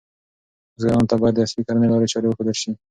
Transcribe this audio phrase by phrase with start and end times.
[0.75, 2.71] بزګرانو ته باید د عصري کرنې لارې چارې وښودل شي.